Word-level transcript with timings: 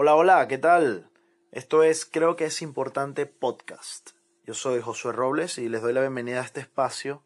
Hola, 0.00 0.14
hola, 0.14 0.46
¿qué 0.46 0.58
tal? 0.58 1.10
Esto 1.50 1.82
es 1.82 2.04
Creo 2.04 2.36
que 2.36 2.44
es 2.44 2.62
importante 2.62 3.26
podcast. 3.26 4.10
Yo 4.44 4.54
soy 4.54 4.80
Josué 4.80 5.10
Robles 5.10 5.58
y 5.58 5.68
les 5.68 5.82
doy 5.82 5.92
la 5.92 6.02
bienvenida 6.02 6.38
a 6.38 6.44
este 6.44 6.60
espacio 6.60 7.24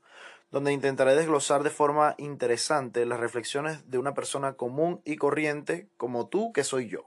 donde 0.51 0.73
intentaré 0.73 1.15
desglosar 1.15 1.65
de 1.65 1.69
forma 1.69 2.15
interesante 2.17 3.05
las 3.05 3.21
reflexiones 3.21 3.91
de 3.91 3.99
una 3.99 4.15
persona 4.15 4.55
común 4.55 5.03
y 5.05 5.17
corriente 5.17 5.91
como 5.99 6.29
tú 6.29 6.51
que 6.55 6.65
soy 6.65 6.89
yo. 6.89 7.05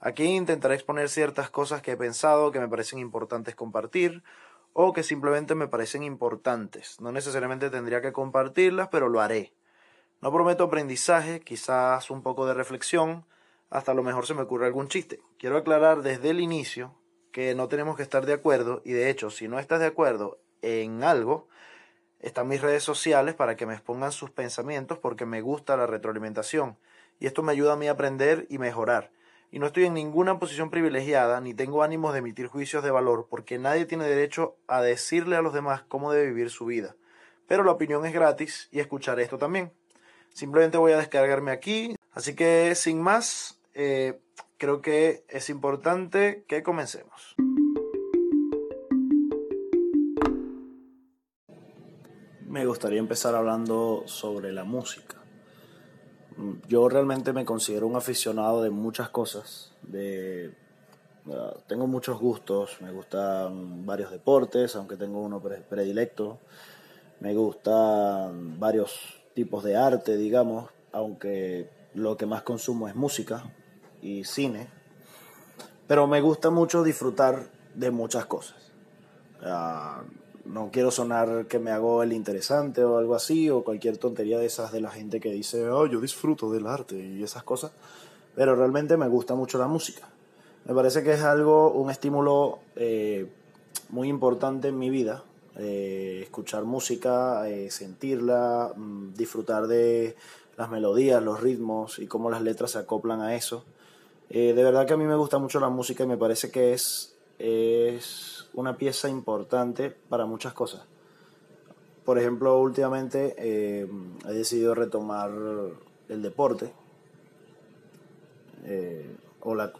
Aquí 0.00 0.24
intentaré 0.24 0.74
exponer 0.74 1.08
ciertas 1.08 1.48
cosas 1.48 1.80
que 1.80 1.92
he 1.92 1.96
pensado 1.96 2.50
que 2.50 2.58
me 2.58 2.66
parecen 2.66 2.98
importantes 2.98 3.54
compartir 3.54 4.24
o 4.72 4.92
que 4.92 5.04
simplemente 5.04 5.54
me 5.54 5.68
parecen 5.68 6.02
importantes. 6.02 7.00
No 7.00 7.12
necesariamente 7.12 7.70
tendría 7.70 8.02
que 8.02 8.12
compartirlas, 8.12 8.88
pero 8.88 9.08
lo 9.08 9.20
haré. 9.20 9.52
No 10.20 10.32
prometo 10.32 10.64
aprendizaje, 10.64 11.38
quizás 11.38 12.10
un 12.10 12.24
poco 12.24 12.46
de 12.46 12.54
reflexión, 12.54 13.24
hasta 13.72 13.94
lo 13.94 14.02
mejor 14.02 14.26
se 14.26 14.34
me 14.34 14.42
ocurre 14.42 14.66
algún 14.66 14.88
chiste. 14.88 15.20
Quiero 15.38 15.56
aclarar 15.56 16.02
desde 16.02 16.30
el 16.30 16.40
inicio 16.40 16.94
que 17.32 17.54
no 17.54 17.68
tenemos 17.68 17.96
que 17.96 18.02
estar 18.02 18.26
de 18.26 18.34
acuerdo 18.34 18.82
y 18.84 18.92
de 18.92 19.08
hecho 19.08 19.30
si 19.30 19.48
no 19.48 19.58
estás 19.58 19.80
de 19.80 19.86
acuerdo 19.86 20.38
en 20.60 21.02
algo, 21.02 21.48
están 22.20 22.48
mis 22.48 22.60
redes 22.60 22.82
sociales 22.82 23.34
para 23.34 23.56
que 23.56 23.64
me 23.64 23.72
expongan 23.72 24.12
sus 24.12 24.30
pensamientos 24.30 24.98
porque 24.98 25.24
me 25.24 25.40
gusta 25.40 25.78
la 25.78 25.86
retroalimentación 25.86 26.76
y 27.18 27.26
esto 27.26 27.42
me 27.42 27.52
ayuda 27.52 27.72
a 27.72 27.76
mí 27.76 27.88
a 27.88 27.92
aprender 27.92 28.46
y 28.50 28.58
mejorar. 28.58 29.10
Y 29.50 29.58
no 29.58 29.66
estoy 29.66 29.86
en 29.86 29.94
ninguna 29.94 30.38
posición 30.38 30.68
privilegiada 30.68 31.40
ni 31.40 31.54
tengo 31.54 31.82
ánimos 31.82 32.12
de 32.12 32.18
emitir 32.18 32.48
juicios 32.48 32.84
de 32.84 32.90
valor 32.90 33.26
porque 33.30 33.58
nadie 33.58 33.86
tiene 33.86 34.04
derecho 34.04 34.56
a 34.66 34.82
decirle 34.82 35.36
a 35.36 35.42
los 35.42 35.54
demás 35.54 35.82
cómo 35.88 36.12
debe 36.12 36.26
vivir 36.26 36.50
su 36.50 36.66
vida. 36.66 36.94
Pero 37.46 37.64
la 37.64 37.72
opinión 37.72 38.04
es 38.04 38.12
gratis 38.12 38.68
y 38.70 38.80
escucharé 38.80 39.22
esto 39.22 39.38
también. 39.38 39.72
Simplemente 40.34 40.76
voy 40.76 40.92
a 40.92 40.98
descargarme 40.98 41.52
aquí. 41.52 41.96
Así 42.12 42.34
que 42.34 42.74
sin 42.74 43.00
más, 43.00 43.61
eh, 43.74 44.20
creo 44.58 44.80
que 44.82 45.24
es 45.28 45.50
importante 45.50 46.44
que 46.46 46.62
comencemos. 46.62 47.34
Me 52.46 52.66
gustaría 52.66 52.98
empezar 52.98 53.34
hablando 53.34 54.02
sobre 54.06 54.52
la 54.52 54.64
música. 54.64 55.16
Yo 56.68 56.88
realmente 56.88 57.32
me 57.32 57.44
considero 57.44 57.86
un 57.86 57.96
aficionado 57.96 58.62
de 58.62 58.70
muchas 58.70 59.08
cosas. 59.08 59.72
De, 59.82 60.54
uh, 61.26 61.58
tengo 61.66 61.86
muchos 61.86 62.20
gustos. 62.20 62.76
Me 62.82 62.92
gustan 62.92 63.86
varios 63.86 64.10
deportes, 64.10 64.76
aunque 64.76 64.96
tengo 64.96 65.20
uno 65.20 65.40
predilecto. 65.40 66.40
Me 67.20 67.34
gustan 67.34 68.60
varios 68.60 69.22
tipos 69.34 69.64
de 69.64 69.76
arte, 69.76 70.16
digamos, 70.16 70.70
aunque 70.92 71.70
lo 71.94 72.16
que 72.16 72.26
más 72.26 72.42
consumo 72.42 72.86
es 72.86 72.94
música 72.94 73.44
y 74.02 74.24
cine, 74.24 74.68
pero 75.86 76.06
me 76.06 76.20
gusta 76.20 76.50
mucho 76.50 76.82
disfrutar 76.82 77.48
de 77.74 77.90
muchas 77.90 78.26
cosas. 78.26 78.56
no 80.44 80.70
quiero 80.72 80.90
sonar 80.90 81.46
que 81.46 81.58
me 81.58 81.70
hago 81.70 82.02
el 82.02 82.12
interesante 82.12 82.84
o 82.84 82.98
algo 82.98 83.14
así, 83.14 83.48
o 83.48 83.62
cualquier 83.64 83.96
tontería 83.96 84.38
de 84.38 84.46
esas 84.46 84.72
de 84.72 84.80
la 84.80 84.90
gente 84.90 85.20
que 85.20 85.30
dice, 85.30 85.68
oh, 85.70 85.86
yo 85.86 86.00
disfruto 86.00 86.50
del 86.50 86.66
arte 86.66 86.98
y 86.98 87.22
esas 87.22 87.44
cosas, 87.44 87.70
pero 88.34 88.56
realmente 88.56 88.96
me 88.96 89.08
gusta 89.08 89.34
mucho 89.34 89.58
la 89.58 89.68
música. 89.68 90.08
Me 90.64 90.74
parece 90.74 91.02
que 91.02 91.12
es 91.12 91.22
algo, 91.22 91.72
un 91.72 91.90
estímulo 91.90 92.60
eh, 92.76 93.26
muy 93.88 94.08
importante 94.08 94.68
en 94.68 94.78
mi 94.78 94.90
vida, 94.90 95.24
eh, 95.56 96.20
escuchar 96.22 96.64
música, 96.64 97.48
eh, 97.48 97.70
sentirla, 97.70 98.72
mm, 98.74 99.14
disfrutar 99.14 99.66
de 99.66 100.16
las 100.56 100.70
melodías, 100.70 101.22
los 101.22 101.40
ritmos 101.40 101.98
y 101.98 102.06
cómo 102.06 102.30
las 102.30 102.42
letras 102.42 102.72
se 102.72 102.78
acoplan 102.78 103.20
a 103.20 103.34
eso. 103.34 103.64
Eh, 104.34 104.54
de 104.54 104.64
verdad 104.64 104.86
que 104.86 104.94
a 104.94 104.96
mí 104.96 105.04
me 105.04 105.14
gusta 105.14 105.36
mucho 105.36 105.60
la 105.60 105.68
música 105.68 106.04
y 106.04 106.06
me 106.06 106.16
parece 106.16 106.50
que 106.50 106.72
es, 106.72 107.14
es 107.38 108.46
una 108.54 108.78
pieza 108.78 109.10
importante 109.10 109.90
para 109.90 110.24
muchas 110.24 110.54
cosas. 110.54 110.80
Por 112.06 112.18
ejemplo, 112.18 112.58
últimamente 112.58 113.34
eh, 113.36 113.86
he 114.26 114.32
decidido 114.32 114.74
retomar 114.74 115.30
el 116.08 116.22
deporte 116.22 116.72
eh, 118.64 119.14
o, 119.40 119.54
la, 119.54 119.70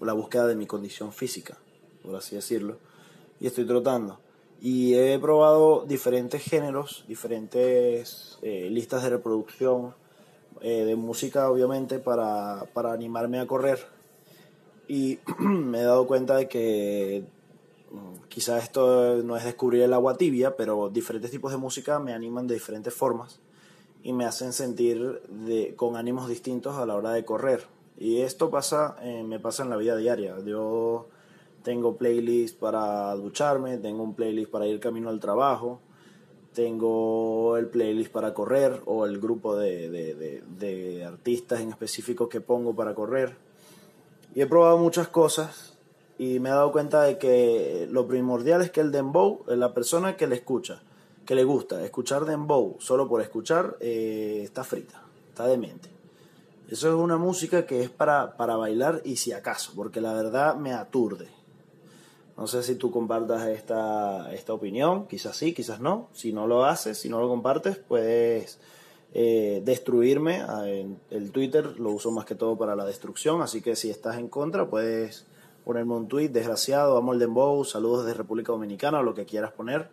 la 0.00 0.12
búsqueda 0.12 0.46
de 0.46 0.56
mi 0.56 0.66
condición 0.66 1.14
física, 1.14 1.56
por 2.02 2.14
así 2.14 2.36
decirlo, 2.36 2.76
y 3.40 3.46
estoy 3.46 3.64
trotando. 3.64 4.20
Y 4.60 4.92
he 4.92 5.18
probado 5.20 5.86
diferentes 5.88 6.42
géneros, 6.42 7.06
diferentes 7.08 8.38
listas 8.42 9.04
de 9.04 9.08
reproducción 9.08 9.94
de 10.60 10.94
música, 10.96 11.50
obviamente, 11.50 11.98
para, 11.98 12.66
para 12.74 12.92
animarme 12.92 13.40
a 13.40 13.46
correr 13.46 14.01
y 14.88 15.18
me 15.38 15.80
he 15.80 15.84
dado 15.84 16.06
cuenta 16.06 16.36
de 16.36 16.48
que 16.48 17.24
mm, 17.90 18.28
quizás 18.28 18.64
esto 18.64 19.22
no 19.22 19.36
es 19.36 19.44
descubrir 19.44 19.82
el 19.82 19.92
agua 19.92 20.16
tibia, 20.16 20.56
pero 20.56 20.88
diferentes 20.88 21.30
tipos 21.30 21.52
de 21.52 21.58
música 21.58 21.98
me 21.98 22.12
animan 22.12 22.46
de 22.46 22.54
diferentes 22.54 22.92
formas 22.92 23.40
y 24.02 24.12
me 24.12 24.24
hacen 24.24 24.52
sentir 24.52 25.22
de, 25.28 25.74
con 25.76 25.96
ánimos 25.96 26.28
distintos 26.28 26.76
a 26.76 26.86
la 26.86 26.96
hora 26.96 27.12
de 27.12 27.24
correr. 27.24 27.64
Y 27.98 28.20
esto 28.20 28.50
pasa, 28.50 28.96
eh, 29.02 29.22
me 29.22 29.38
pasa 29.38 29.62
en 29.62 29.70
la 29.70 29.76
vida 29.76 29.96
diaria. 29.96 30.36
Yo 30.44 31.06
tengo 31.62 31.96
playlist 31.96 32.58
para 32.58 33.14
ducharme, 33.14 33.78
tengo 33.78 34.02
un 34.02 34.14
playlist 34.14 34.50
para 34.50 34.66
ir 34.66 34.80
camino 34.80 35.08
al 35.08 35.20
trabajo, 35.20 35.80
tengo 36.52 37.56
el 37.56 37.68
playlist 37.68 38.10
para 38.10 38.34
correr 38.34 38.82
o 38.86 39.06
el 39.06 39.20
grupo 39.20 39.56
de, 39.56 39.88
de, 39.88 40.42
de 40.58 41.04
artistas 41.04 41.60
en 41.60 41.70
específico 41.70 42.28
que 42.28 42.40
pongo 42.40 42.74
para 42.74 42.94
correr 42.94 43.36
y 44.34 44.40
he 44.40 44.46
probado 44.46 44.78
muchas 44.78 45.08
cosas 45.08 45.74
y 46.18 46.38
me 46.40 46.48
he 46.48 46.52
dado 46.52 46.72
cuenta 46.72 47.02
de 47.02 47.18
que 47.18 47.88
lo 47.90 48.06
primordial 48.06 48.62
es 48.62 48.70
que 48.70 48.80
el 48.80 48.92
dembow, 48.92 49.44
la 49.48 49.74
persona 49.74 50.16
que 50.16 50.26
le 50.26 50.36
escucha, 50.36 50.82
que 51.26 51.34
le 51.34 51.44
gusta 51.44 51.84
escuchar 51.84 52.24
dembow 52.24 52.76
solo 52.80 53.08
por 53.08 53.20
escuchar, 53.20 53.76
eh, 53.80 54.40
está 54.44 54.64
frita, 54.64 55.02
está 55.28 55.46
demente. 55.46 55.90
Eso 56.68 56.88
es 56.88 56.94
una 56.94 57.18
música 57.18 57.66
que 57.66 57.82
es 57.82 57.90
para, 57.90 58.36
para 58.36 58.56
bailar 58.56 59.02
y 59.04 59.16
si 59.16 59.32
acaso, 59.32 59.72
porque 59.76 60.00
la 60.00 60.14
verdad 60.14 60.56
me 60.56 60.72
aturde. 60.72 61.28
No 62.36 62.46
sé 62.46 62.62
si 62.62 62.76
tú 62.76 62.90
compartas 62.90 63.46
esta, 63.48 64.32
esta 64.32 64.54
opinión, 64.54 65.06
quizás 65.06 65.36
sí, 65.36 65.52
quizás 65.52 65.80
no. 65.80 66.08
Si 66.14 66.32
no 66.32 66.46
lo 66.46 66.64
haces, 66.64 66.98
si 66.98 67.10
no 67.10 67.20
lo 67.20 67.28
compartes, 67.28 67.76
puedes 67.76 68.58
eh, 69.14 69.62
destruirme. 69.64 70.42
Ah, 70.42 70.66
el 70.66 71.30
Twitter 71.32 71.78
lo 71.78 71.90
uso 71.90 72.10
más 72.10 72.24
que 72.24 72.34
todo 72.34 72.56
para 72.56 72.76
la 72.76 72.84
destrucción, 72.84 73.42
así 73.42 73.60
que 73.60 73.76
si 73.76 73.90
estás 73.90 74.18
en 74.18 74.28
contra 74.28 74.68
puedes 74.68 75.26
ponerme 75.64 75.94
un 75.94 76.08
tweet, 76.08 76.30
desgraciado, 76.30 76.96
amo 76.96 77.12
el 77.12 77.18
dembow, 77.18 77.64
saludos 77.64 78.04
desde 78.04 78.18
República 78.18 78.52
Dominicana, 78.52 79.00
o 79.00 79.02
lo 79.02 79.14
que 79.14 79.24
quieras 79.24 79.52
poner. 79.52 79.88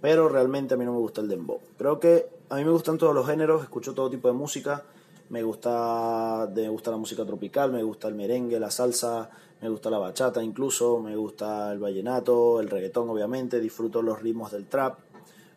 Pero 0.00 0.28
realmente 0.28 0.74
a 0.74 0.76
mí 0.76 0.84
no 0.84 0.92
me 0.92 0.98
gusta 0.98 1.20
el 1.20 1.28
dembow. 1.28 1.60
Creo 1.78 2.00
que 2.00 2.26
a 2.48 2.56
mí 2.56 2.64
me 2.64 2.70
gustan 2.70 2.98
todos 2.98 3.14
los 3.14 3.26
géneros, 3.26 3.62
escucho 3.62 3.94
todo 3.94 4.10
tipo 4.10 4.28
de 4.28 4.34
música. 4.34 4.82
Me 5.30 5.42
gusta, 5.42 6.50
me 6.54 6.68
gusta 6.68 6.90
la 6.90 6.98
música 6.98 7.24
tropical, 7.24 7.72
me 7.72 7.82
gusta 7.82 8.08
el 8.08 8.14
merengue, 8.14 8.60
la 8.60 8.70
salsa, 8.70 9.30
me 9.62 9.68
gusta 9.68 9.88
la 9.88 9.98
bachata 9.98 10.42
incluso, 10.42 11.00
me 11.00 11.16
gusta 11.16 11.72
el 11.72 11.78
vallenato, 11.78 12.60
el 12.60 12.68
reggaetón 12.68 13.08
obviamente, 13.08 13.60
disfruto 13.60 14.02
los 14.02 14.20
ritmos 14.20 14.50
del 14.50 14.66
trap, 14.66 14.98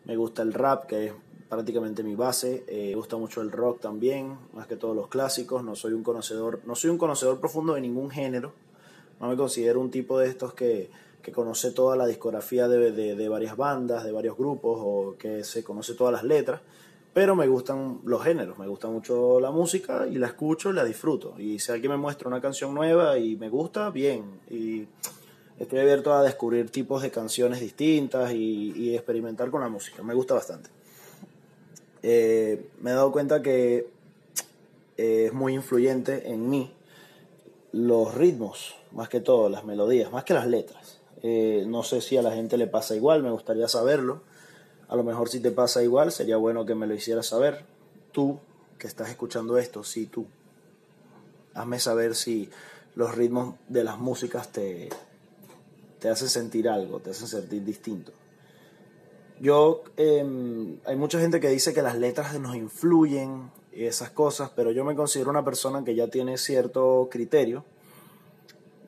me 0.04 0.16
gusta 0.16 0.40
el 0.42 0.54
rap 0.54 0.86
que 0.86 1.06
es 1.08 1.12
prácticamente 1.48 2.02
mi 2.02 2.14
base. 2.14 2.64
Eh, 2.66 2.88
me 2.90 2.94
gusta 2.96 3.16
mucho 3.16 3.40
el 3.40 3.50
rock 3.50 3.80
también, 3.80 4.38
más 4.52 4.66
que 4.66 4.76
todos 4.76 4.94
los 4.94 5.08
clásicos. 5.08 5.62
No 5.62 5.74
soy 5.74 5.92
un 5.92 6.02
conocedor, 6.02 6.60
no 6.64 6.74
soy 6.74 6.90
un 6.90 6.98
conocedor 6.98 7.40
profundo 7.40 7.74
de 7.74 7.80
ningún 7.80 8.10
género. 8.10 8.52
No 9.20 9.28
me 9.28 9.36
considero 9.36 9.80
un 9.80 9.90
tipo 9.90 10.18
de 10.18 10.28
estos 10.28 10.52
que, 10.54 10.90
que 11.22 11.32
conoce 11.32 11.72
toda 11.72 11.96
la 11.96 12.06
discografía 12.06 12.68
de, 12.68 12.92
de, 12.92 13.28
varias 13.28 13.56
bandas, 13.56 14.04
de 14.04 14.12
varios 14.12 14.36
grupos, 14.36 14.78
o 14.80 15.16
que 15.18 15.42
se 15.42 15.64
conoce 15.64 15.94
todas 15.94 16.12
las 16.12 16.24
letras. 16.24 16.60
Pero 17.14 17.34
me 17.34 17.48
gustan 17.48 18.00
los 18.04 18.22
géneros, 18.22 18.58
me 18.58 18.68
gusta 18.68 18.88
mucho 18.88 19.40
la 19.40 19.50
música 19.50 20.06
y 20.06 20.16
la 20.16 20.26
escucho 20.26 20.68
y 20.70 20.74
la 20.74 20.84
disfruto. 20.84 21.34
Y 21.38 21.58
si 21.58 21.72
alguien 21.72 21.92
me 21.92 21.96
muestra 21.96 22.28
una 22.28 22.42
canción 22.42 22.74
nueva 22.74 23.18
y 23.18 23.36
me 23.36 23.48
gusta, 23.48 23.88
bien. 23.88 24.40
Y 24.50 24.86
estoy 25.58 25.78
abierto 25.78 26.12
a 26.12 26.22
descubrir 26.22 26.68
tipos 26.68 27.00
de 27.00 27.10
canciones 27.10 27.60
distintas 27.60 28.32
y, 28.32 28.72
y 28.76 28.94
experimentar 28.94 29.50
con 29.50 29.62
la 29.62 29.70
música. 29.70 30.02
Me 30.02 30.12
gusta 30.12 30.34
bastante. 30.34 30.75
Eh, 32.02 32.68
me 32.80 32.90
he 32.90 32.94
dado 32.94 33.12
cuenta 33.12 33.42
que 33.42 33.88
eh, 34.96 35.26
es 35.26 35.32
muy 35.32 35.54
influyente 35.54 36.30
en 36.30 36.48
mí 36.48 36.72
los 37.72 38.14
ritmos, 38.14 38.74
más 38.92 39.08
que 39.08 39.20
todo, 39.20 39.48
las 39.48 39.64
melodías, 39.64 40.10
más 40.10 40.24
que 40.24 40.34
las 40.34 40.46
letras. 40.46 41.00
Eh, 41.22 41.64
no 41.66 41.82
sé 41.82 42.00
si 42.00 42.16
a 42.16 42.22
la 42.22 42.32
gente 42.32 42.56
le 42.56 42.66
pasa 42.66 42.96
igual, 42.96 43.22
me 43.22 43.30
gustaría 43.30 43.68
saberlo. 43.68 44.22
A 44.88 44.96
lo 44.96 45.02
mejor 45.02 45.28
si 45.28 45.40
te 45.40 45.50
pasa 45.50 45.82
igual, 45.82 46.12
sería 46.12 46.36
bueno 46.36 46.64
que 46.64 46.74
me 46.74 46.86
lo 46.86 46.94
hicieras 46.94 47.26
saber. 47.26 47.64
Tú 48.12 48.38
que 48.78 48.86
estás 48.86 49.10
escuchando 49.10 49.58
esto, 49.58 49.84
sí 49.84 50.06
tú. 50.06 50.26
Hazme 51.54 51.80
saber 51.80 52.14
si 52.14 52.48
los 52.94 53.14
ritmos 53.14 53.56
de 53.68 53.84
las 53.84 53.98
músicas 53.98 54.52
te, 54.52 54.88
te 55.98 56.08
hacen 56.08 56.28
sentir 56.28 56.68
algo, 56.68 57.00
te 57.00 57.10
hacen 57.10 57.28
sentir 57.28 57.64
distinto. 57.64 58.12
Yo, 59.38 59.84
em, 59.98 60.78
hay 60.86 60.96
mucha 60.96 61.20
gente 61.20 61.40
que 61.40 61.50
dice 61.50 61.74
que 61.74 61.82
las 61.82 61.98
letras 61.98 62.38
nos 62.40 62.56
influyen 62.56 63.50
y 63.70 63.84
esas 63.84 64.10
cosas, 64.10 64.50
pero 64.56 64.70
yo 64.70 64.82
me 64.82 64.94
considero 64.94 65.28
una 65.28 65.44
persona 65.44 65.84
que 65.84 65.94
ya 65.94 66.08
tiene 66.08 66.38
cierto 66.38 67.08
criterio. 67.10 67.62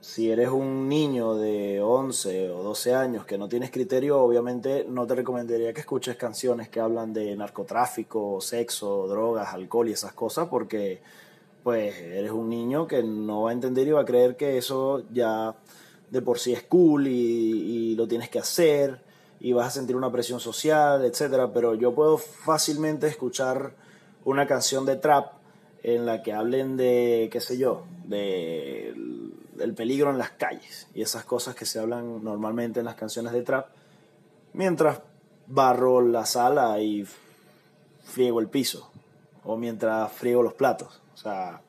Si 0.01 0.31
eres 0.31 0.49
un 0.49 0.89
niño 0.89 1.35
de 1.35 1.83
11 1.83 2.49
o 2.51 2.63
12 2.63 2.95
años 2.95 3.27
que 3.27 3.37
no 3.37 3.47
tienes 3.47 3.71
criterio, 3.71 4.21
obviamente 4.21 4.87
no 4.89 5.07
te 5.07 5.17
recomendaría 5.17 5.75
que 5.75 5.81
escuches 5.81 6.17
canciones 6.17 6.71
que 6.71 6.81
hablan 6.81 7.13
de 7.13 7.37
narcotráfico, 7.37 8.41
sexo, 8.41 9.07
drogas, 9.07 9.53
alcohol 9.53 9.91
y 9.91 9.93
esas 9.93 10.15
cosas, 10.15 10.49
porque 10.49 11.03
pues 11.63 11.95
eres 11.95 12.31
un 12.31 12.49
niño 12.49 12.87
que 12.87 13.03
no 13.03 13.43
va 13.43 13.51
a 13.51 13.53
entender 13.53 13.87
y 13.87 13.91
va 13.91 14.01
a 14.01 14.07
creer 14.07 14.37
que 14.37 14.57
eso 14.57 15.03
ya 15.13 15.55
de 16.11 16.23
por 16.23 16.39
sí 16.39 16.55
es 16.55 16.63
cool 16.63 17.07
y, 17.07 17.11
y 17.11 17.95
lo 17.97 18.09
tienes 18.09 18.31
que 18.31 18.39
hacer 18.39 19.08
y 19.41 19.53
vas 19.53 19.69
a 19.69 19.71
sentir 19.71 19.97
una 19.97 20.11
presión 20.11 20.41
social, 20.41 21.05
etcétera, 21.05 21.53
pero 21.53 21.75
yo 21.75 21.95
puedo 21.95 22.19
fácilmente 22.19 23.07
escuchar 23.07 23.73
una 24.25 24.47
canción 24.47 24.85
de 24.85 24.97
trap 24.97 25.33
en 25.83 26.07
la 26.07 26.23
que 26.23 26.33
hablen 26.33 26.77
de, 26.77 27.29
qué 27.31 27.41
sé 27.41 27.57
yo, 27.57 27.85
de 28.05 28.95
el 29.61 29.75
peligro 29.75 30.11
en 30.11 30.19
las 30.19 30.31
calles 30.31 30.89
y 30.95 31.03
esas 31.03 31.25
cosas 31.25 31.55
que 31.55 31.67
se 31.67 31.81
hablan 31.81 32.23
normalmente 32.23 32.81
en 32.81 32.87
las 32.87 32.95
canciones 32.95 33.33
de 33.33 33.43
trap, 33.43 33.69
mientras 34.53 35.01
barro 35.47 36.01
la 36.01 36.27
sala 36.27 36.81
y 36.81 37.07
friego 38.05 38.41
el 38.41 38.49
piso 38.49 38.91
o 39.45 39.57
mientras 39.57 40.13
friego 40.13 40.43
los 40.43 40.55
platos. 40.55 41.01
O 41.15 41.17
sea, 41.17 41.63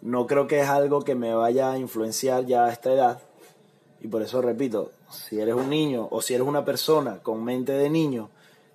no 0.00 0.26
creo 0.26 0.46
que 0.46 0.60
es 0.60 0.68
algo 0.68 1.02
que 1.02 1.14
me 1.14 1.34
vaya 1.34 1.72
a 1.72 1.78
influenciar 1.78 2.46
ya 2.46 2.66
a 2.66 2.72
esta 2.72 2.92
edad. 2.92 3.20
Y 4.04 4.08
por 4.08 4.20
eso 4.20 4.42
repito, 4.42 4.90
si 5.08 5.40
eres 5.40 5.54
un 5.54 5.70
niño 5.70 6.08
o 6.10 6.20
si 6.20 6.34
eres 6.34 6.46
una 6.46 6.62
persona 6.62 7.20
con 7.22 7.42
mente 7.42 7.72
de 7.72 7.88
niño 7.88 8.28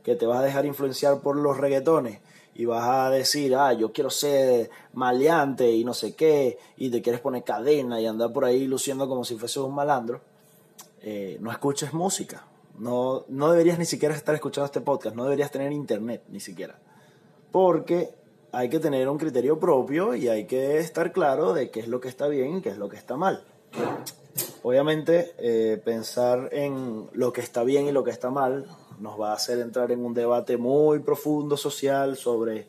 que 0.04 0.16
te 0.16 0.26
vas 0.26 0.40
a 0.40 0.42
dejar 0.42 0.66
influenciar 0.66 1.20
por 1.20 1.36
los 1.36 1.56
reggaetones 1.56 2.20
y 2.56 2.66
vas 2.66 2.90
a 2.90 3.12
decir, 3.12 3.54
ah, 3.54 3.72
yo 3.74 3.94
quiero 3.94 4.10
ser 4.10 4.72
maleante 4.94 5.72
y 5.72 5.86
no 5.86 5.94
sé 5.94 6.16
qué, 6.16 6.58
y 6.78 6.90
te 6.90 7.04
quieres 7.04 7.22
poner 7.22 7.44
cadena 7.44 8.02
y 8.02 8.08
andar 8.08 8.34
por 8.34 8.44
ahí 8.44 8.66
luciendo 8.66 9.08
como 9.08 9.24
si 9.24 9.38
fuese 9.38 9.60
un 9.60 9.76
malandro, 9.76 10.20
eh, 11.04 11.38
no 11.42 11.52
escuches 11.52 11.94
música. 11.94 12.48
No, 12.80 13.26
no 13.28 13.52
deberías 13.52 13.78
ni 13.78 13.86
siquiera 13.86 14.16
estar 14.16 14.34
escuchando 14.34 14.66
este 14.66 14.82
podcast, 14.82 15.16
no 15.16 15.26
deberías 15.26 15.52
tener 15.52 15.72
internet 15.72 16.24
ni 16.30 16.40
siquiera. 16.40 16.80
Porque 17.52 18.16
hay 18.52 18.68
que 18.68 18.80
tener 18.80 19.08
un 19.08 19.20
criterio 19.20 19.60
propio 19.60 20.16
y 20.16 20.28
hay 20.28 20.48
que 20.48 20.80
estar 20.80 21.12
claro 21.12 21.54
de 21.54 21.70
qué 21.70 21.82
es 21.82 21.88
lo 21.88 22.02
que 22.02 22.08
está 22.08 22.28
bien 22.28 22.58
y 22.58 22.62
qué 22.62 22.70
es 22.70 22.78
lo 22.80 22.90
que 22.90 22.98
está 22.98 23.16
mal. 23.16 23.44
Obviamente, 24.64 25.34
eh, 25.38 25.82
pensar 25.84 26.50
en 26.52 27.08
lo 27.14 27.32
que 27.34 27.42
está 27.42 27.64
bien 27.64 27.88
y 27.88 27.92
lo 27.92 28.04
que 28.04 28.12
está 28.12 28.30
mal 28.30 28.66
nos 29.00 29.20
va 29.20 29.32
a 29.32 29.36
hacer 29.36 29.60
entrar 29.60 29.92
en 29.92 30.04
un 30.04 30.14
debate 30.14 30.58
muy 30.58 31.00
profundo 31.00 31.56
social 31.58 32.18
sobre 32.18 32.68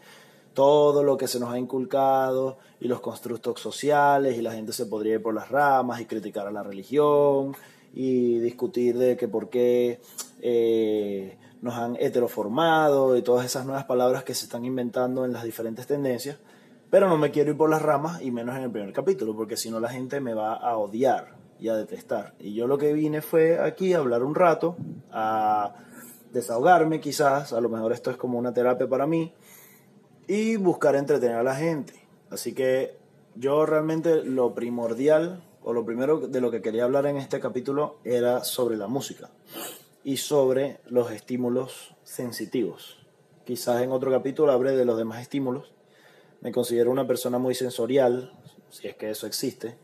todo 0.55 1.03
lo 1.03 1.17
que 1.17 1.29
se 1.29 1.41
nos 1.41 1.53
ha 1.53 1.59
inculcado 1.59 2.59
y 2.81 2.89
los 2.89 3.01
constructos 3.01 3.61
sociales 3.61 4.37
y 4.37 4.43
la 4.43 4.53
gente 4.53 4.73
se 4.73 4.87
podría 4.87 5.15
ir 5.15 5.23
por 5.23 5.35
las 5.35 5.49
ramas 5.49 6.01
y 6.01 6.07
criticar 6.07 6.47
a 6.47 6.51
la 6.51 6.63
religión 6.63 7.57
y 7.93 8.39
discutir 8.39 8.97
de 8.97 9.17
que 9.17 9.29
por 9.29 9.49
qué 9.49 10.01
eh, 10.41 11.37
nos 11.61 11.75
han 11.75 11.97
heteroformado 11.97 13.17
y 13.17 13.23
todas 13.23 13.45
esas 13.45 13.65
nuevas 13.67 13.85
palabras 13.85 14.25
que 14.25 14.35
se 14.35 14.45
están 14.45 14.65
inventando 14.65 15.25
en 15.25 15.33
las 15.33 15.45
diferentes 15.45 15.87
tendencias. 15.87 16.39
Pero 16.91 17.09
no 17.09 17.17
me 17.17 17.31
quiero 17.31 17.53
ir 17.53 17.57
por 17.57 17.71
las 17.71 17.83
ramas 17.83 18.21
y 18.23 18.31
menos 18.31 18.57
en 18.57 18.63
el 18.65 18.71
primer 18.71 18.93
capítulo, 18.93 19.37
porque 19.37 19.57
si 19.57 19.71
no 19.71 19.79
la 19.79 19.89
gente 19.89 20.21
me 20.21 20.35
va 20.35 20.55
a 20.55 20.77
odiar 20.77 21.40
y 21.61 21.69
a 21.69 21.77
detestar. 21.77 22.35
Y 22.39 22.55
yo 22.55 22.67
lo 22.67 22.79
que 22.79 22.93
vine 22.93 23.21
fue 23.21 23.59
aquí 23.59 23.93
a 23.93 23.99
hablar 23.99 24.23
un 24.23 24.35
rato, 24.35 24.77
a 25.13 25.75
desahogarme 26.33 27.01
quizás, 27.01 27.53
a 27.53 27.61
lo 27.61 27.69
mejor 27.69 27.93
esto 27.93 28.11
es 28.11 28.17
como 28.17 28.39
una 28.39 28.55
terapia 28.55 28.89
para 28.89 29.07
mí, 29.07 29.35
y 30.27 30.57
buscar 30.57 30.97
entretener 30.97 31.37
a 31.37 31.43
la 31.43 31.55
gente. 31.55 31.95
Así 32.31 32.55
que 32.55 32.97
yo 33.35 33.67
realmente 33.67 34.25
lo 34.25 34.55
primordial, 34.55 35.45
o 35.63 35.73
lo 35.73 35.85
primero 35.85 36.19
de 36.19 36.41
lo 36.41 36.51
que 36.51 36.63
quería 36.63 36.85
hablar 36.85 37.07
en 37.07 37.19
este 37.19 37.41
capítulo 37.41 37.99
era 38.05 38.43
sobre 38.45 38.77
la 38.77 38.87
música 38.87 39.29
y 40.03 40.17
sobre 40.17 40.81
los 40.87 41.11
estímulos 41.11 41.95
sensitivos. 42.03 42.97
Quizás 43.45 43.83
en 43.83 43.93
otro 43.93 44.11
capítulo 44.11 44.53
hablé 44.53 44.77
de 44.77 44.87
los 44.87 44.97
demás 44.97 45.21
estímulos. 45.21 45.73
Me 46.41 46.53
considero 46.53 46.91
una 46.91 47.07
persona 47.07 47.39
muy 47.39 47.55
sensorial, 47.55 48.33
si 48.71 48.89
es 48.89 48.97
que 48.97 49.11
eso 49.11 49.27
existe 49.27 49.77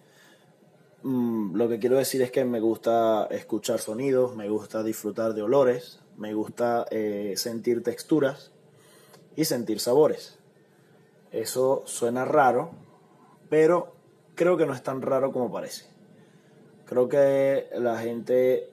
Mm, 1.08 1.54
lo 1.54 1.68
que 1.68 1.78
quiero 1.78 1.98
decir 1.98 2.20
es 2.22 2.32
que 2.32 2.44
me 2.44 2.58
gusta 2.58 3.28
escuchar 3.30 3.78
sonidos, 3.78 4.34
me 4.34 4.48
gusta 4.48 4.82
disfrutar 4.82 5.34
de 5.34 5.42
olores, 5.42 6.00
me 6.16 6.34
gusta 6.34 6.84
eh, 6.90 7.34
sentir 7.36 7.84
texturas 7.84 8.50
y 9.36 9.44
sentir 9.44 9.78
sabores. 9.78 10.40
Eso 11.30 11.84
suena 11.86 12.24
raro, 12.24 12.72
pero 13.48 13.94
creo 14.34 14.56
que 14.56 14.66
no 14.66 14.74
es 14.74 14.82
tan 14.82 15.00
raro 15.00 15.30
como 15.30 15.52
parece. 15.52 15.86
Creo 16.86 17.08
que 17.08 17.68
la 17.78 17.98
gente, 17.98 18.68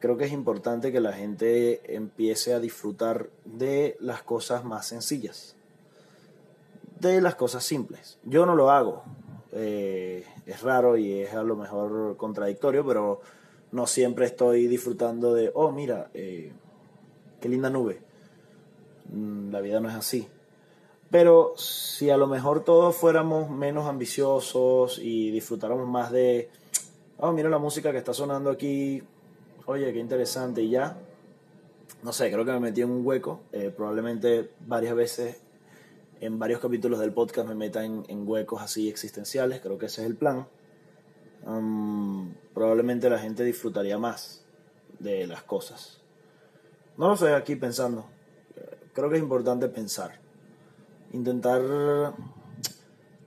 creo 0.00 0.16
que 0.16 0.24
es 0.24 0.32
importante 0.32 0.90
que 0.90 0.98
la 0.98 1.12
gente 1.12 1.94
empiece 1.94 2.54
a 2.54 2.58
disfrutar 2.58 3.30
de 3.44 3.96
las 4.00 4.24
cosas 4.24 4.64
más 4.64 4.88
sencillas, 4.88 5.54
de 6.98 7.20
las 7.20 7.36
cosas 7.36 7.62
simples. 7.62 8.18
Yo 8.24 8.46
no 8.46 8.56
lo 8.56 8.72
hago, 8.72 9.04
eh, 9.52 10.24
es 10.46 10.62
raro 10.62 10.96
y 10.96 11.20
es 11.20 11.34
a 11.34 11.42
lo 11.42 11.56
mejor 11.56 12.16
contradictorio, 12.16 12.84
pero 12.86 13.20
no 13.72 13.86
siempre 13.86 14.26
estoy 14.26 14.66
disfrutando 14.66 15.34
de, 15.34 15.50
oh, 15.54 15.72
mira, 15.72 16.10
eh, 16.14 16.52
qué 17.40 17.48
linda 17.48 17.70
nube. 17.70 18.00
Mm, 19.12 19.50
la 19.50 19.60
vida 19.60 19.80
no 19.80 19.88
es 19.88 19.94
así. 19.94 20.28
Pero 21.10 21.54
si 21.56 22.10
a 22.10 22.16
lo 22.16 22.28
mejor 22.28 22.62
todos 22.62 22.94
fuéramos 22.94 23.50
menos 23.50 23.86
ambiciosos 23.88 24.98
y 24.98 25.30
disfrutáramos 25.30 25.88
más 25.88 26.12
de, 26.12 26.48
oh, 27.18 27.32
mira 27.32 27.48
la 27.48 27.58
música 27.58 27.90
que 27.90 27.98
está 27.98 28.14
sonando 28.14 28.50
aquí, 28.50 29.02
oye, 29.66 29.92
qué 29.92 29.98
interesante, 29.98 30.62
y 30.62 30.70
ya, 30.70 30.96
no 32.04 32.12
sé, 32.12 32.30
creo 32.30 32.44
que 32.44 32.52
me 32.52 32.60
metí 32.60 32.82
en 32.82 32.90
un 32.90 33.04
hueco, 33.04 33.40
eh, 33.52 33.72
probablemente 33.76 34.50
varias 34.66 34.94
veces 34.94 35.42
en 36.20 36.38
varios 36.38 36.60
capítulos 36.60 37.00
del 37.00 37.12
podcast 37.12 37.48
me 37.48 37.54
meta 37.54 37.84
en, 37.84 38.28
huecos 38.28 38.60
así 38.62 38.88
existenciales, 38.88 39.60
creo 39.60 39.78
que 39.78 39.86
ese 39.86 40.02
es 40.02 40.06
el 40.06 40.16
plan. 40.16 40.46
probablemente 42.54 43.08
la 43.08 43.18
gente 43.18 43.42
disfrutaría 43.42 43.98
más 43.98 44.44
de 44.98 45.26
las 45.26 45.42
cosas. 45.42 46.00
No 46.98 47.08
lo 47.08 47.16
sé 47.16 47.34
aquí 47.34 47.56
pensando. 47.56 48.06
Creo 48.92 49.08
que 49.08 49.16
es 49.16 49.22
importante 49.22 49.68
pensar. 49.68 50.20
Intentar 51.12 52.14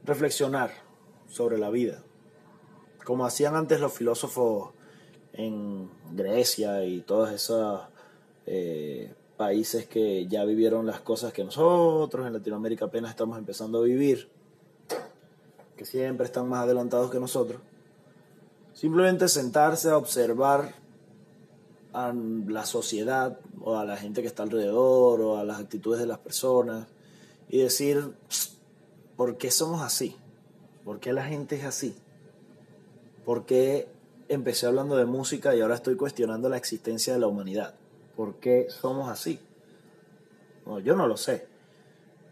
reflexionar 0.04 0.72
sobre 1.28 1.58
la 1.58 1.72
vida. 1.72 2.04
Como 3.04 3.26
hacían 3.26 3.56
antes 3.56 3.80
los 3.80 3.92
filósofos 3.92 4.72
en 5.34 5.90
Grecia 6.12 6.86
y 6.86 7.02
todas 7.02 7.34
esas 7.34 7.82
eh, 8.46 9.14
países 9.38 9.88
que 9.88 10.28
ya 10.28 10.46
vivieron 10.46 10.86
las 10.86 11.02
cosas 11.02 11.34
que 11.34 11.44
nosotros 11.44 12.26
en 12.26 12.34
Latinoamérica 12.34 12.86
apenas 12.86 13.12
estamos 13.12 13.38
empezando 13.38 13.80
a 13.80 13.84
vivir, 13.84 14.30
que 15.76 15.86
siempre 15.86 16.26
están 16.26 16.48
más 16.50 16.64
adelantados 16.64 17.12
que 17.12 17.20
nosotros. 17.20 17.62
Simplemente 18.74 19.28
sentarse 19.28 19.90
a 19.90 19.98
observar 19.98 20.74
a 21.94 22.14
la 22.48 22.66
sociedad 22.66 23.40
o 23.62 23.78
a 23.78 23.86
la 23.86 23.98
gente 23.98 24.22
que 24.22 24.28
está 24.28 24.44
alrededor 24.44 25.22
o 25.22 25.38
a 25.38 25.44
las 25.44 25.60
actitudes 25.60 26.00
de 26.00 26.08
las 26.08 26.20
personas 26.20 26.88
y 27.50 27.60
decir, 27.60 28.14
¿por 29.16 29.38
qué 29.38 29.52
somos 29.52 29.82
así? 29.82 30.16
¿Por 30.84 31.00
qué 31.00 31.14
la 31.14 31.24
gente 31.24 31.56
es 31.56 31.66
así? 31.66 31.96
¿Por 33.26 33.46
qué 33.46 33.88
empecé 34.28 34.66
hablando 34.66 34.98
de 34.98 35.06
música 35.06 35.56
y 35.56 35.62
ahora 35.62 35.76
estoy 35.76 35.96
cuestionando 35.96 36.50
la 36.50 36.58
existencia 36.58 37.14
de 37.14 37.20
la 37.20 37.28
humanidad? 37.28 37.76
¿Por 38.16 38.36
qué 38.36 38.68
somos 38.70 39.10
así? 39.10 39.40
yo 40.84 40.96
no 40.96 41.08
lo 41.08 41.18
sé. 41.18 41.48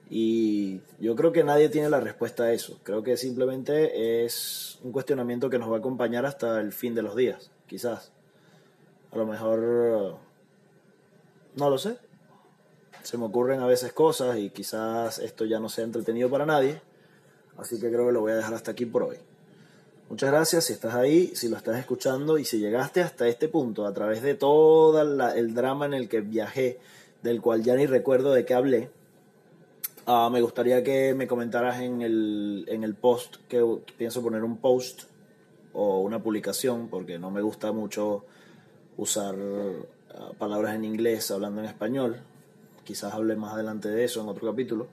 Y 0.10 0.82
yo 1.00 1.16
creo 1.16 1.32
que 1.32 1.44
nadie 1.44 1.70
tiene 1.70 1.90
la 1.90 2.00
respuesta 2.00 2.44
a 2.44 2.54
eso. 2.54 2.80
Creo 2.84 3.02
que 3.04 3.18
simplemente 3.18 4.26
es 4.26 4.80
un 4.84 4.92
cuestionamiento 4.92 5.50
que 5.50 5.58
nos 5.58 5.72
va 5.72 5.78
a 5.78 5.80
acompañar 5.80 6.26
hasta 6.26 6.60
el 6.60 6.74
fin 6.74 6.96
de 6.96 7.02
los 7.02 7.16
días, 7.16 7.52
quizás. 7.68 8.12
A 9.12 9.18
lo 9.18 9.26
mejor... 9.26 10.18
No 11.56 11.70
lo 11.70 11.78
sé. 11.78 11.98
Se 13.04 13.18
me 13.18 13.26
ocurren 13.26 13.62
a 13.62 13.68
veces 13.68 13.94
cosas 13.94 14.38
y 14.38 14.50
quizás 14.50 15.20
esto 15.20 15.46
ya 15.46 15.60
no 15.60 15.70
sea 15.70 15.86
entretenido 15.86 16.30
para 16.30 16.46
nadie. 16.46 16.82
Así 17.58 17.80
que 17.80 17.90
creo 17.90 18.08
que 18.08 18.14
lo 18.14 18.22
voy 18.22 18.34
a 18.34 18.36
dejar 18.36 18.54
hasta 18.54 18.72
aquí 18.72 18.86
por 18.86 19.04
hoy. 19.04 19.18
Muchas 20.12 20.30
gracias 20.30 20.65
si 20.65 20.74
estás 20.74 20.94
ahí, 20.94 21.32
si 21.36 21.48
lo 21.48 21.56
estás 21.56 21.80
escuchando 21.80 22.38
y 22.38 22.44
si 22.44 22.60
llegaste 22.60 23.00
hasta 23.00 23.30
este 23.30 23.48
punto 23.48 23.86
a 23.86 23.94
través 23.94 24.22
de 24.22 24.36
todo 24.36 25.01
el 25.01 25.53
drama 25.53 25.86
en 25.86 25.94
el 25.94 26.10
que 26.10 26.20
viajé, 26.20 26.82
del 27.24 27.41
cual 27.41 27.63
ya 27.63 27.77
ni 27.77 27.86
recuerdo 27.86 28.34
de 28.34 28.44
qué 28.44 28.53
hablé. 28.53 28.89
Ah, 30.06 30.30
me 30.30 30.41
gustaría 30.41 30.84
que 30.84 31.13
me 31.13 31.27
comentaras 31.27 31.80
en 31.80 32.01
el, 32.01 32.65
en 32.68 32.84
el 32.84 32.94
post, 32.94 33.38
que 33.48 33.65
pienso 33.98 34.22
poner 34.22 34.44
un 34.44 34.58
post 34.58 35.03
o 35.72 36.01
una 36.01 36.22
publicación, 36.22 36.89
porque 36.89 37.18
no 37.18 37.32
me 37.32 37.41
gusta 37.41 37.72
mucho 37.72 38.25
usar 38.98 39.36
ah, 40.13 40.32
palabras 40.38 40.75
en 40.75 40.84
inglés 40.84 41.32
hablando 41.32 41.62
en 41.62 41.68
español. 41.68 42.18
Quizás 42.84 43.13
hable 43.13 43.38
más 43.38 43.53
adelante 43.53 43.88
de 43.88 44.03
eso 44.03 44.20
en 44.20 44.27
otro 44.27 44.50
capítulo. 44.50 44.88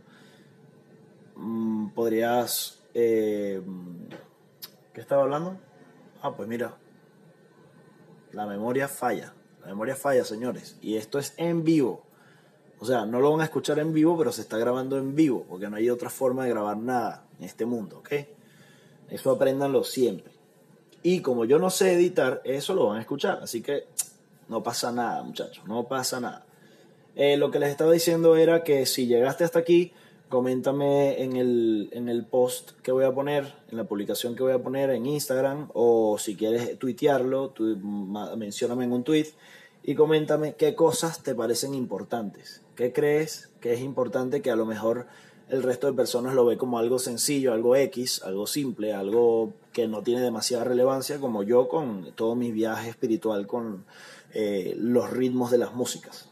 Mm, 1.35 1.89
podrías... 1.89 2.79
Eh, 2.95 3.61
¿Qué 4.93 5.01
estaba 5.01 5.23
hablando? 5.23 5.59
Ah, 6.23 6.35
pues 6.35 6.49
mira, 6.49 6.75
la 8.33 8.47
memoria 8.47 8.89
falla. 8.89 9.35
La 9.61 9.69
memoria 9.69 9.97
falla, 9.97 10.25
señores. 10.25 10.77
Y 10.81 10.97
esto 10.97 11.19
es 11.19 11.35
en 11.37 11.65
vivo. 11.65 12.05
O 12.81 12.85
sea, 12.87 13.05
no 13.07 13.21
lo 13.21 13.33
van 13.33 13.41
a 13.41 13.45
escuchar 13.45 13.79
en 13.79 13.93
vivo, 13.93 14.17
pero 14.17 14.31
se 14.33 14.43
está 14.43 14.57
grabando 14.57 14.99
en 14.99 15.15
vivo, 15.15 15.45
porque 15.49 15.69
no 15.69 15.77
hay 15.77 15.91
otra 15.91 16.11
forma 16.11 16.45
de 16.45 16.51
grabar 16.51 16.77
nada 16.77 17.25
en 17.39 17.45
este 17.45 17.67
mundo, 17.67 17.99
¿ok? 17.99 18.13
Eso 19.11 19.31
apréndanlo 19.31 19.83
siempre. 19.85 20.33
Y 21.03 21.21
como 21.21 21.45
yo 21.45 21.59
no 21.59 21.71
sé 21.71 21.95
editar, 21.95 22.41
eso 22.45 22.75
lo 22.75 22.87
van 22.87 22.99
a 22.99 23.01
escuchar. 23.01 23.41
Así 23.43 23.63
que 23.63 23.87
no 24.49 24.63
pasa 24.63 24.93
nada, 24.93 25.23
muchachos, 25.23 25.65
no 25.67 25.85
pasa 25.89 26.21
nada. 26.21 26.45
Eh, 27.17 27.37
lo 27.37 27.51
que 27.51 27.59
les 27.59 27.71
estaba 27.71 27.91
diciendo 27.91 28.37
era 28.37 28.63
que 28.63 28.87
si 28.87 29.07
llegaste 29.07 29.43
hasta 29.43 29.59
aquí, 29.59 29.93
coméntame 30.29 31.23
en 31.23 31.37
el, 31.37 31.89
en 31.93 32.09
el 32.09 32.25
post 32.25 32.73
que 32.83 32.93
voy 32.93 33.05
a 33.05 33.15
poner, 33.15 33.55
en 33.71 33.79
la 33.79 33.85
publicación 33.85 34.35
que 34.35 34.43
voy 34.43 34.53
a 34.53 34.63
poner 34.63 34.91
en 34.91 35.07
Instagram, 35.07 35.71
o 35.75 36.19
si 36.19 36.37
quieres 36.37 36.79
tuitearlo, 36.79 37.51
tu, 37.51 37.77
mencióname 38.37 38.85
en 38.85 38.93
un 38.93 39.05
tweet 39.05 39.29
y 39.83 39.95
coméntame 39.95 40.55
qué 40.55 40.75
cosas 40.75 41.23
te 41.23 41.35
parecen 41.35 41.75
importantes. 41.75 42.63
¿Qué 42.75 42.93
crees 42.93 43.51
que 43.61 43.73
es 43.73 43.81
importante 43.81 44.43
que 44.43 44.51
a 44.51 44.57
lo 44.57 44.67
mejor 44.67 45.07
el 45.49 45.63
resto 45.63 45.87
de 45.87 45.95
personas 45.95 46.35
lo 46.35 46.45
ve 46.45 46.59
como 46.59 46.79
algo 46.79 46.99
sencillo, 46.99 47.53
algo 47.53 47.75
X, 47.75 48.23
algo 48.23 48.47
simple, 48.47 48.93
algo 48.93 49.55
que 49.73 49.89
no 49.89 50.03
tiene 50.03 50.21
demasiada 50.21 50.65
relevancia, 50.65 51.19
como 51.21 51.43
yo 51.43 51.69
con 51.69 52.13
todo 52.15 52.35
mi 52.35 52.53
viaje 52.53 52.91
espiritual 52.91 53.47
con 53.47 53.87
eh, 54.35 54.75
los 54.77 55.11
ritmos 55.11 55.51
de 55.51 55.59
las 55.59 55.75
músicas. 55.75 56.29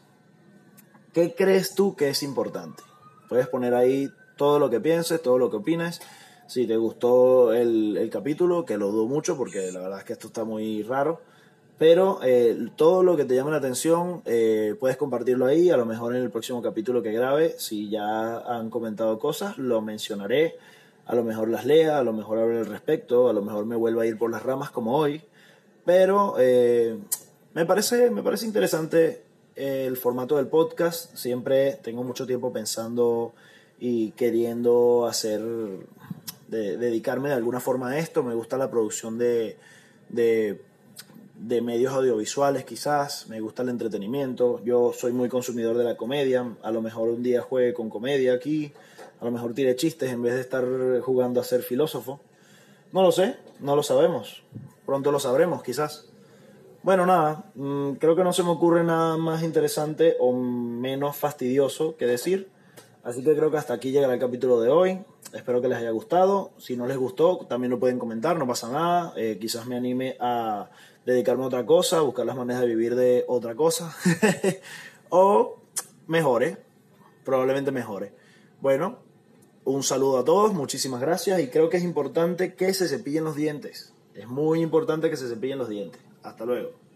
¿Qué 1.13 1.33
crees 1.33 1.73
tú 1.73 1.95
que 1.95 2.09
es 2.09 2.21
importante? 2.21 2.83
Puedes 3.27 3.47
poner 3.47 3.73
ahí 3.73 4.09
todo 4.35 4.59
lo 4.59 4.69
que 4.69 4.79
pienses, 4.79 5.21
todo 5.21 5.37
lo 5.37 5.49
que 5.49 5.57
opines. 5.57 6.01
Si 6.47 6.65
te 6.65 6.77
gustó 6.77 7.53
el, 7.53 7.97
el 7.97 8.09
capítulo, 8.09 8.65
que 8.65 8.77
lo 8.77 8.91
dudo 8.91 9.07
mucho 9.07 9.37
porque 9.37 9.71
la 9.71 9.81
verdad 9.81 9.99
es 9.99 10.05
que 10.05 10.13
esto 10.13 10.27
está 10.27 10.43
muy 10.43 10.83
raro 10.83 11.19
pero 11.77 12.19
eh, 12.23 12.69
todo 12.75 13.03
lo 13.03 13.15
que 13.15 13.25
te 13.25 13.35
llame 13.35 13.51
la 13.51 13.57
atención, 13.57 14.23
eh, 14.25 14.75
puedes 14.79 14.97
compartirlo 14.97 15.45
ahí. 15.45 15.69
A 15.69 15.77
lo 15.77 15.85
mejor 15.85 16.15
en 16.15 16.23
el 16.23 16.31
próximo 16.31 16.61
capítulo 16.61 17.03
que 17.03 17.11
grabe, 17.11 17.55
si 17.59 17.89
ya 17.89 18.39
han 18.39 18.69
comentado 18.69 19.19
cosas, 19.19 19.57
lo 19.57 19.81
mencionaré. 19.81 20.55
A 21.05 21.15
lo 21.15 21.23
mejor 21.23 21.49
las 21.49 21.65
lea, 21.65 21.99
a 21.99 22.03
lo 22.03 22.13
mejor 22.13 22.39
hable 22.39 22.59
al 22.59 22.65
respecto, 22.65 23.29
a 23.29 23.33
lo 23.33 23.41
mejor 23.41 23.65
me 23.65 23.75
vuelva 23.75 24.03
a 24.03 24.05
ir 24.07 24.17
por 24.17 24.31
las 24.31 24.43
ramas 24.43 24.71
como 24.71 24.97
hoy. 24.97 25.21
Pero 25.85 26.35
eh, 26.39 26.97
me, 27.53 27.65
parece, 27.65 28.09
me 28.09 28.23
parece 28.23 28.47
interesante 28.47 29.21
el 29.57 29.97
formato 29.97 30.37
del 30.37 30.47
podcast. 30.47 31.15
Siempre 31.15 31.73
tengo 31.81 32.03
mucho 32.03 32.25
tiempo 32.25 32.53
pensando 32.53 33.33
y 33.79 34.11
queriendo 34.11 35.05
hacer, 35.07 35.41
dedicarme 36.47 37.29
de 37.29 37.35
alguna 37.35 37.59
forma 37.59 37.89
a 37.89 37.97
esto. 37.97 38.23
Me 38.23 38.35
gusta 38.35 38.57
la 38.57 38.69
producción 38.69 39.17
de, 39.17 39.57
de 40.09 40.61
de 41.39 41.61
medios 41.61 41.93
audiovisuales 41.93 42.65
quizás, 42.65 43.27
me 43.29 43.39
gusta 43.39 43.61
el 43.61 43.69
entretenimiento, 43.69 44.61
yo 44.63 44.91
soy 44.93 45.11
muy 45.11 45.29
consumidor 45.29 45.77
de 45.77 45.83
la 45.83 45.95
comedia, 45.95 46.55
a 46.63 46.71
lo 46.71 46.81
mejor 46.81 47.09
un 47.09 47.21
día 47.21 47.41
juegue 47.41 47.73
con 47.73 47.89
comedia 47.89 48.33
aquí, 48.33 48.73
a 49.21 49.25
lo 49.25 49.31
mejor 49.31 49.53
tire 49.53 49.75
chistes 49.75 50.11
en 50.11 50.21
vez 50.21 50.33
de 50.33 50.41
estar 50.41 50.65
jugando 51.01 51.39
a 51.39 51.43
ser 51.43 51.61
filósofo. 51.61 52.19
No 52.91 53.01
lo 53.01 53.11
sé, 53.11 53.35
no 53.59 53.75
lo 53.75 53.83
sabemos, 53.83 54.43
pronto 54.85 55.11
lo 55.11 55.19
sabremos 55.19 55.61
quizás. 55.61 56.05
Bueno, 56.83 57.05
nada, 57.05 57.51
mm, 57.55 57.93
creo 57.93 58.15
que 58.15 58.23
no 58.23 58.33
se 58.33 58.43
me 58.43 58.49
ocurre 58.49 58.83
nada 58.83 59.17
más 59.17 59.43
interesante 59.43 60.15
o 60.19 60.33
menos 60.33 61.17
fastidioso 61.17 61.97
que 61.97 62.05
decir, 62.05 62.49
así 63.03 63.23
que 63.23 63.35
creo 63.35 63.51
que 63.51 63.57
hasta 63.57 63.73
aquí 63.73 63.91
llegará 63.91 64.13
el 64.13 64.19
capítulo 64.19 64.61
de 64.61 64.69
hoy. 64.69 64.99
Espero 65.33 65.61
que 65.61 65.67
les 65.67 65.77
haya 65.79 65.91
gustado. 65.91 66.51
Si 66.57 66.77
no 66.77 66.87
les 66.87 66.97
gustó, 66.97 67.45
también 67.49 67.71
lo 67.71 67.79
pueden 67.79 67.99
comentar, 67.99 68.37
no 68.37 68.47
pasa 68.47 68.71
nada. 68.71 69.13
Eh, 69.17 69.37
quizás 69.41 69.65
me 69.65 69.75
anime 69.75 70.15
a 70.19 70.69
dedicarme 71.05 71.43
a 71.43 71.47
otra 71.47 71.65
cosa, 71.65 72.01
buscar 72.01 72.25
las 72.25 72.37
maneras 72.37 72.61
de 72.61 72.67
vivir 72.67 72.95
de 72.95 73.25
otra 73.27 73.55
cosa. 73.55 73.93
o 75.09 75.59
mejore, 76.07 76.57
probablemente 77.25 77.71
mejore. 77.71 78.13
Bueno, 78.61 78.99
un 79.65 79.83
saludo 79.83 80.19
a 80.19 80.23
todos, 80.23 80.53
muchísimas 80.53 81.01
gracias 81.01 81.41
y 81.41 81.47
creo 81.47 81.69
que 81.69 81.77
es 81.77 81.83
importante 81.83 82.55
que 82.55 82.73
se 82.73 82.87
cepillen 82.87 83.25
los 83.25 83.35
dientes. 83.35 83.93
Es 84.13 84.27
muy 84.27 84.61
importante 84.61 85.09
que 85.09 85.17
se 85.17 85.27
cepillen 85.27 85.57
los 85.57 85.67
dientes. 85.69 86.06
Hasta 86.27 86.45
luego. 86.45 86.86